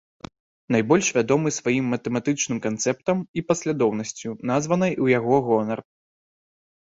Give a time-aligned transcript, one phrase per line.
[0.75, 5.79] Найбольш вядомы сваім матэматычным канцэптам, і паслядоўнасцю, названай у яго гонар.